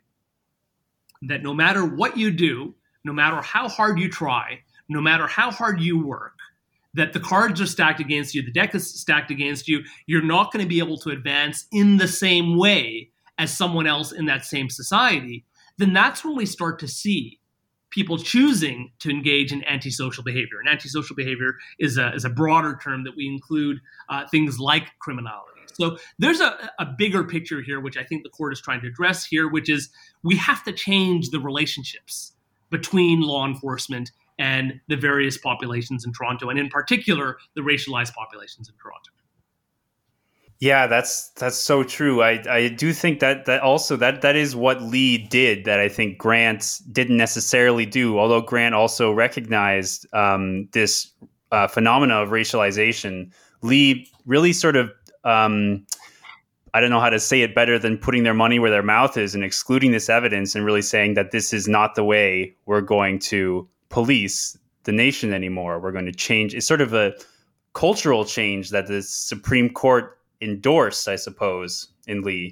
[1.22, 5.52] That no matter what you do, no matter how hard you try, no matter how
[5.52, 6.34] hard you work,
[6.94, 10.52] that the cards are stacked against you, the deck is stacked against you, you're not
[10.52, 14.46] going to be able to advance in the same way as someone else in that
[14.46, 15.46] same society,
[15.78, 17.40] then that's when we start to see
[17.90, 20.60] people choosing to engage in antisocial behavior.
[20.60, 24.88] And antisocial behavior is a, is a broader term that we include uh, things like
[25.00, 25.55] criminality.
[25.76, 28.88] So there's a, a bigger picture here, which I think the court is trying to
[28.88, 29.90] address here, which is
[30.24, 32.34] we have to change the relationships
[32.70, 38.68] between law enforcement and the various populations in Toronto, and in particular, the racialized populations
[38.68, 39.12] in Toronto.
[40.60, 42.22] Yeah, that's that's so true.
[42.22, 45.90] I, I do think that that also that that is what Le did that I
[45.90, 48.18] think Grant didn't necessarily do.
[48.18, 51.12] Although Grant also recognized um, this
[51.52, 54.92] uh, phenomena of racialization, Le really sort of
[55.26, 55.86] um,
[56.74, 59.18] I don't know how to say it better than putting their money where their mouth
[59.18, 62.82] is and excluding this evidence and really saying that this is not the way we're
[62.82, 65.80] going to police the nation anymore.
[65.80, 66.54] We're going to change.
[66.54, 67.14] It's sort of a
[67.74, 72.50] cultural change that the Supreme Court endorsed, I suppose, in Le.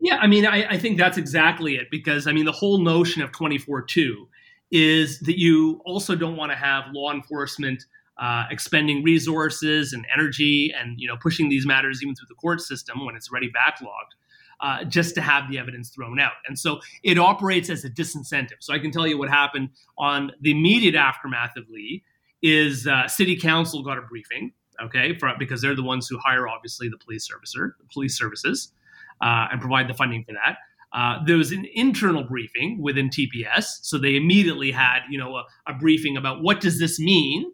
[0.00, 3.22] Yeah, I mean, I, I think that's exactly it because I mean, the whole notion
[3.22, 4.28] of 24 2
[4.70, 7.84] is that you also don't want to have law enforcement
[8.18, 12.60] uh, expending resources and energy and you know pushing these matters even through the court
[12.60, 14.12] system when it's already backlogged
[14.60, 18.60] uh, just to have the evidence thrown out and so it operates as a disincentive
[18.60, 21.98] so i can tell you what happened on the immediate aftermath of le
[22.42, 26.48] is uh, city council got a briefing okay, for, because they're the ones who hire
[26.48, 28.72] obviously the police servicer, the police services,
[29.20, 30.58] uh, and provide the funding for that.
[30.92, 35.44] Uh, there was an internal briefing within TPS, so they immediately had you know a,
[35.66, 37.50] a briefing about what does this mean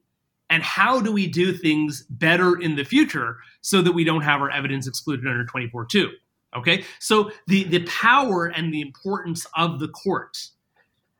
[0.51, 4.41] and how do we do things better in the future so that we don't have
[4.41, 6.09] our evidence excluded under 24-2
[6.57, 10.37] okay so the the power and the importance of the court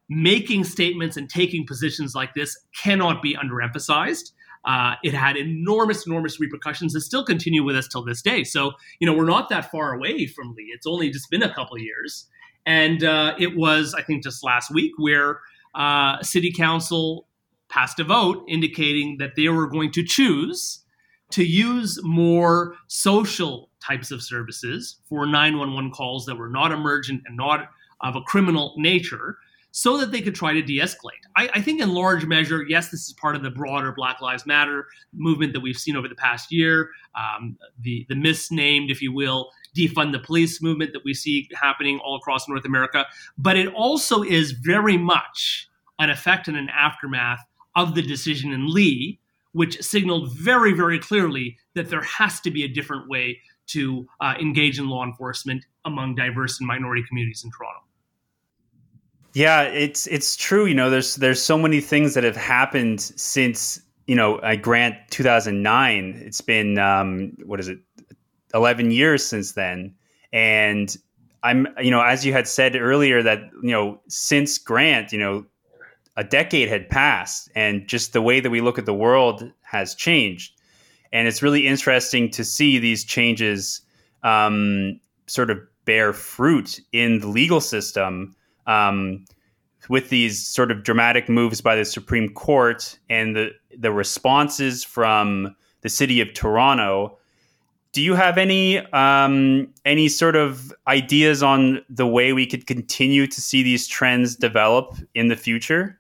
[0.09, 4.33] making statements and taking positions like this cannot be underemphasized
[4.65, 8.45] uh, it had enormous, enormous repercussions that still continue with us till this day.
[8.45, 10.65] So, you know, we're not that far away from Le.
[10.75, 12.27] It's only just been a couple years.
[12.67, 15.41] And uh, it was, I think, just last week where
[15.75, 17.28] uh, City Council
[17.69, 20.81] passed a vote indicating that they were going to choose
[21.31, 27.37] to use more social types of services for 911 calls that were not emergent and
[27.37, 27.69] not
[28.01, 29.37] of a criminal nature
[29.71, 31.23] so that they could try to de escalate.
[31.37, 34.47] I, I, think, in large measure, yes, this is part of the broader Black Lives
[34.47, 39.13] Matter movement that we've seen over the past year, um, the, the misnamed, if you
[39.13, 43.07] will, defund the police movement that we see happening all across North America.
[43.37, 47.45] But it also is very much an effect and an aftermath
[47.79, 49.15] of the decision in Le,
[49.53, 53.39] which signaled very, very clearly that there has to be a different way
[53.69, 57.81] to uh, engage in law enforcement among diverse and minority communities in Toronto.
[59.35, 60.67] Yeah, it's it's true.
[60.67, 64.97] You know, there's there's so many things that have happened since you know I grant
[65.11, 66.23] 2009.
[66.25, 67.79] It's been um, what is it,
[68.55, 69.95] 11 years since then,
[70.33, 70.97] and
[71.45, 75.45] I'm you know as you had said earlier that you know since Grant, you know,
[76.19, 79.95] a decade had passed, and just the way that we look at the world has
[79.95, 80.53] changed,
[81.13, 83.83] and it's really interesting to see these changes
[84.25, 88.35] um, sort of bear fruit in the legal system
[88.67, 89.25] um,
[89.89, 95.55] with these sort of dramatic moves by the Supreme Court and the the responses from
[95.83, 97.17] the city of Toronto.
[97.93, 103.29] Do you have any um, any sort of ideas on the way we could continue
[103.29, 105.99] to see these trends develop in the future?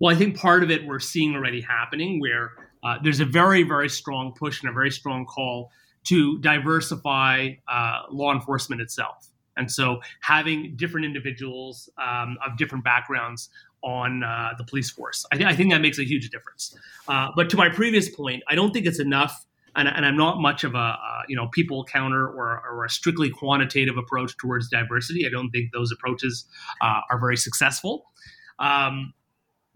[0.00, 3.62] Well, I think part of it we're seeing already happening, where uh, there's a very
[3.62, 5.70] very strong push and a very strong call
[6.04, 9.28] to diversify uh, law enforcement itself.
[9.56, 13.50] And so having different individuals um, of different backgrounds
[13.82, 16.74] on uh, the police force, I, th- I, think that makes a huge difference.
[17.06, 19.44] Uh, but to my previous point, I don't think it's enough.
[19.76, 22.90] And, and I'm not much of a uh, you know people counter or, or, a
[22.90, 25.24] strictly quantitative approach towards diversity.
[25.26, 26.44] I don't think those approaches
[26.80, 28.06] uh, are very successful.
[28.58, 29.14] Um,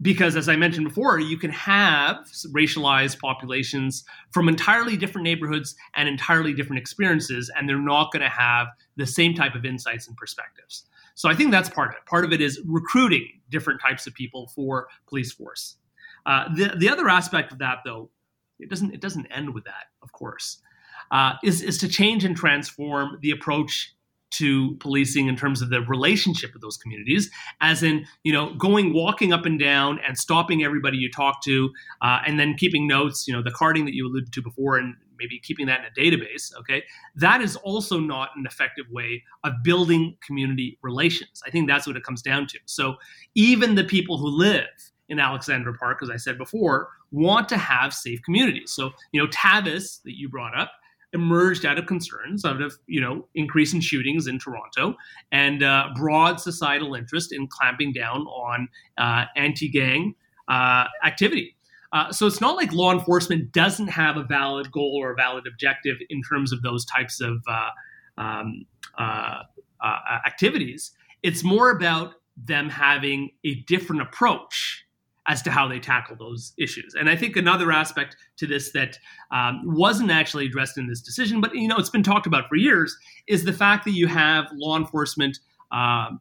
[0.01, 6.09] because as i mentioned before you can have racialized populations from entirely different neighborhoods and
[6.09, 10.17] entirely different experiences and they're not going to have the same type of insights and
[10.17, 10.85] perspectives.
[11.15, 12.05] So i think that's part of it.
[12.05, 15.77] Part of it is recruiting different types of people for police force.
[16.25, 18.09] Uh, the, the other aspect of that though
[18.59, 20.61] it doesn't it doesn't end with that of course
[21.11, 23.95] uh, is, is to change and transform the approach
[24.37, 27.29] to policing in terms of the relationship with those communities,
[27.61, 31.69] as in, you know, going walking up and down and stopping everybody you talk to,
[32.01, 34.95] uh, and then keeping notes, you know, the carding that you alluded to before, and
[35.17, 36.51] maybe keeping that in a database.
[36.59, 36.83] Okay,
[37.15, 41.41] that is also not an effective way of building community relations.
[41.45, 42.59] I think that's what it comes down to.
[42.65, 42.95] So
[43.35, 44.65] even the people who live
[45.07, 48.71] in Alexandra Park, as I said before, want to have safe communities.
[48.71, 50.71] So, you know, TAVIS that you brought up
[51.15, 54.95] emerged out of concerns out of you know increase in shootings in Toronto
[55.31, 60.13] and uh, broad societal interest in clamping down on uh, anti-gang
[60.47, 61.55] uh, activity.
[61.93, 65.45] Uh, so it's not like law enforcement doesn't have a valid goal or a valid
[65.47, 67.69] objective in terms of those types of uh,
[68.17, 68.65] um,
[68.97, 69.39] uh,
[70.27, 70.91] activities.
[71.23, 74.84] It's more about them having a different approach
[75.27, 76.93] as to how they tackle those issues.
[76.93, 78.97] And I think another aspect to this that
[79.31, 82.55] um, wasn't actually addressed in this decision, but you know it's been talked about for
[82.55, 82.95] years,
[83.27, 85.39] is the fact that you have law enforcement.
[85.71, 86.11] Uh,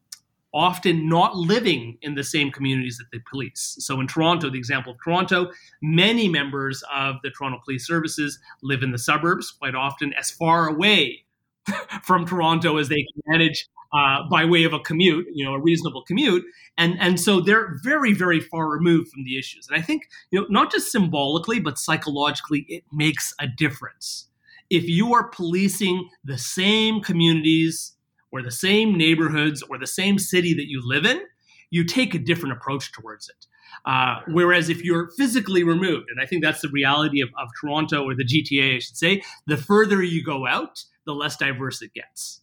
[0.54, 3.76] often not living in the same communities that they police.
[3.80, 5.50] So, in Toronto, the example of Toronto,
[5.82, 10.68] many members of the Toronto Police Services live in the suburbs, quite often as far
[10.68, 11.24] away
[12.04, 15.60] from Toronto as they can manage uh, by way of a commute, you know, a
[15.60, 16.44] reasonable commute,
[16.76, 19.68] and and so they're very very far removed from the issues.
[19.68, 24.28] And I think you know not just symbolically but psychologically, it makes a difference
[24.70, 27.92] if you are policing the same communities
[28.32, 31.20] or the same neighborhoods or the same city that you live in.
[31.70, 33.46] You take a different approach towards it.
[33.84, 38.04] Uh, whereas if you're physically removed, and I think that's the reality of, of Toronto
[38.04, 41.92] or the GTA, I should say, the further you go out, the less diverse it
[41.92, 42.40] gets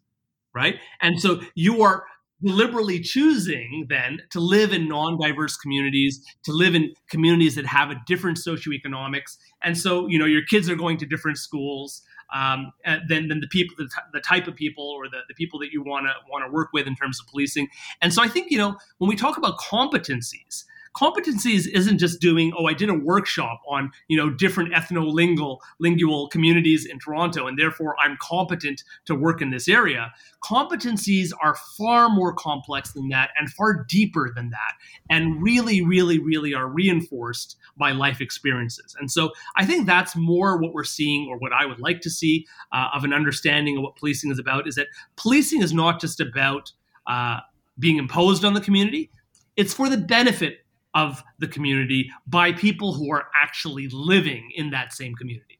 [0.53, 0.79] right?
[1.01, 2.03] And so you are
[2.43, 7.95] deliberately choosing then to live in non-diverse communities to live in communities that have a
[8.07, 12.01] different socioeconomics and so you know your kids are going to different schools
[12.33, 12.71] um,
[13.09, 15.71] than, than the people the, t- the, type of people or the, the people that
[15.71, 17.67] you want to want to work with in terms of policing
[18.01, 20.63] and so i think you know when we talk about competencies
[20.95, 26.27] competencies isn't just doing oh i did a workshop on you know different ethnolingual lingual
[26.27, 30.13] communities in toronto and therefore i'm competent to work in this area.
[30.43, 34.73] Competencies are far more complex than that and far deeper than that
[35.09, 38.95] and really really really are reinforced by life experiences.
[38.99, 42.09] And so i think that's more what we're seeing or what i would like to
[42.09, 45.99] see uh, of an understanding of what policing is about is that policing is not
[46.01, 46.71] just about
[47.07, 47.39] uh,
[47.79, 49.11] being imposed on the community.
[49.57, 50.59] It's for the benefit
[50.93, 55.59] of the community by people who are actually living in that same community.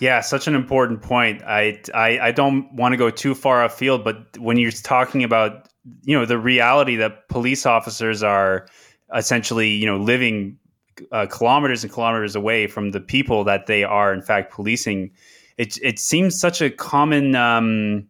[0.00, 1.42] Yeah, such an important point.
[1.42, 5.68] I, I, I don't want to go too far afield, but when you're talking about
[6.02, 8.66] you know the reality that police officers are
[9.14, 10.58] essentially you know living
[11.12, 15.10] uh, kilometers and kilometers away from the people that they are in fact policing,
[15.58, 18.08] it it seems such a common um,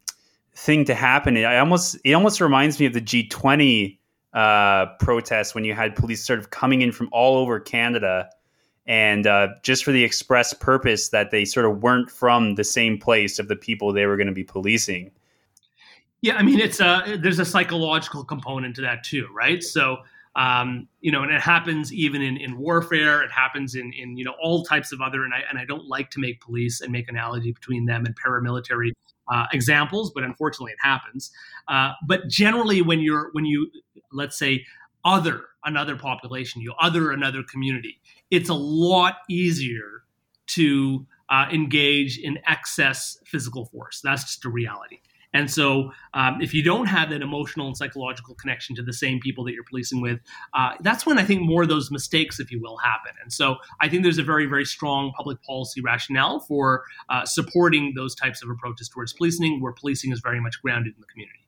[0.54, 1.36] thing to happen.
[1.36, 4.00] It almost it almost reminds me of the G twenty
[4.34, 8.28] uh, protests when you had police sort of coming in from all over Canada
[8.86, 12.98] and uh, just for the express purpose that they sort of weren't from the same
[12.98, 15.10] place of the people they were going to be policing.
[16.20, 19.62] Yeah, I mean, it's a there's a psychological component to that too, right?
[19.62, 19.98] So,
[20.36, 23.22] um, you know, and it happens even in, in warfare.
[23.22, 25.86] It happens in in you know all types of other, and I and I don't
[25.86, 28.92] like to make police and make analogy between them and paramilitary
[29.28, 31.30] uh, examples, but unfortunately it happens.
[31.68, 33.70] Uh, but generally, when you're when you
[34.14, 34.64] let's say
[35.04, 38.00] other another population, you other another community,
[38.30, 40.04] it's a lot easier
[40.46, 44.00] to uh, engage in excess physical force.
[44.02, 45.00] That's just a reality.
[45.34, 49.18] And so, um, if you don't have that emotional and psychological connection to the same
[49.18, 50.20] people that you're policing with,
[50.54, 53.10] uh, that's when I think more of those mistakes, if you will, happen.
[53.20, 57.94] And so, I think there's a very, very strong public policy rationale for uh, supporting
[57.96, 61.43] those types of approaches towards policing, where policing is very much grounded in the community.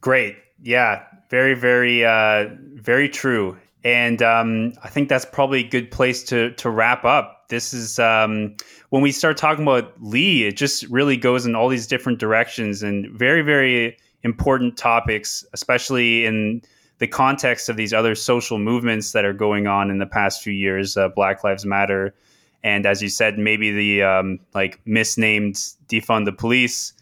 [0.00, 0.36] Great.
[0.62, 1.04] Yeah.
[1.30, 3.56] Very, very, uh, very true.
[3.84, 7.48] And um, I think that's probably a good place to to wrap up.
[7.48, 8.56] This is um,
[8.90, 12.82] when we start talking about Le, it just really goes in all these different directions
[12.82, 16.62] and very, very important topics, especially in
[16.98, 20.52] the context of these other social movements that are going on in the past few
[20.52, 22.14] years, uh, Black Lives Matter,
[22.62, 25.54] and as you said, maybe the um, like misnamed
[25.88, 26.92] defund the police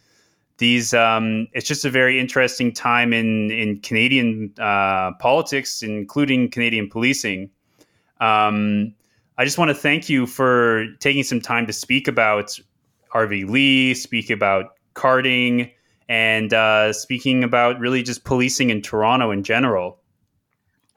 [0.58, 6.88] these um, it's just a very interesting time in in Canadian uh, politics, including Canadian
[6.90, 7.50] policing.
[8.20, 8.94] Um,
[9.38, 12.58] I just want to thank you for taking some time to speak about
[13.12, 15.70] R v Le, speak about carding,
[16.08, 20.00] and uh, speaking about really just policing in Toronto in general.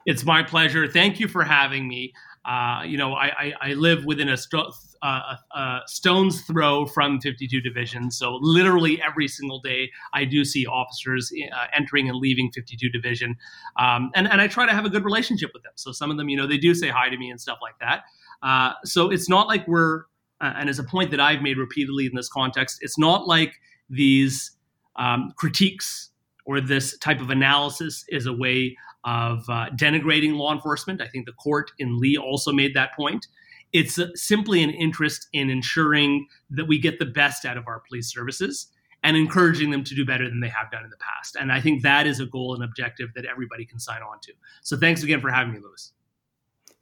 [0.04, 0.88] It's my pleasure.
[0.88, 2.12] Thank you for having me.
[2.44, 4.66] Uh, you know, I, I, I, live within a, st-
[5.00, 8.10] uh, a, stone's throw from 52 Division.
[8.10, 13.36] So literally every single day, I do see officers uh, entering and leaving 52 Division,
[13.78, 15.72] um, and and I try to have a good relationship with them.
[15.76, 17.78] So some of them, you know, they do say hi to me and stuff like
[17.80, 18.02] that.
[18.42, 20.00] Uh, so it's not like we're,
[20.40, 23.54] uh, and as a point that I've made repeatedly in this context, it's not like
[23.88, 24.50] these
[24.96, 26.10] um, critiques
[26.44, 31.00] or this type of analysis is a way of uh, denigrating law enforcement.
[31.00, 33.26] I think the court in Le also made that point.
[33.72, 37.82] It's uh, simply an interest in ensuring that we get the best out of our
[37.88, 38.68] police services
[39.02, 41.36] and encouraging them to do better than they have done in the past.
[41.36, 44.32] And I think that is a goal and objective that everybody can sign on to.
[44.62, 45.92] So thanks again for having me, Lewis.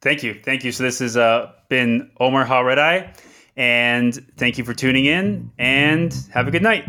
[0.03, 0.39] Thank you.
[0.43, 0.73] Thank you.
[0.73, 3.13] So this has uh, been Omar Ha
[3.57, 6.85] and thank you for tuning in and have a good night.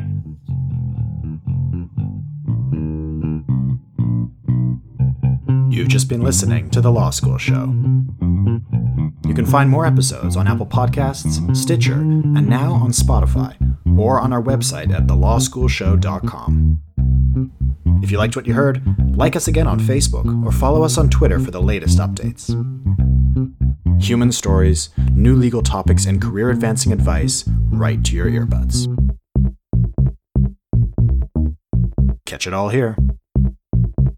[5.92, 7.66] Just been listening to The Law School Show.
[9.26, 13.58] You can find more episodes on Apple Podcasts, Stitcher, and now on Spotify,
[14.00, 16.80] or on our website at thelawschoolshow.com.
[18.02, 18.82] If you liked what you heard,
[19.18, 22.48] like us again on Facebook or follow us on Twitter for the latest updates.
[24.02, 28.88] Human stories, new legal topics, and career advancing advice right to your earbuds.
[32.26, 32.96] Catch it all here.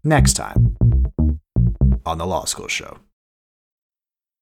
[0.04, 0.76] Next time
[2.04, 2.98] on The Law School Show.